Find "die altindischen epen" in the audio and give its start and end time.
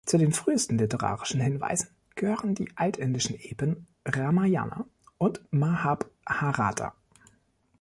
2.55-3.85